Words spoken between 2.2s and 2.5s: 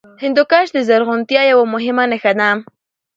ده.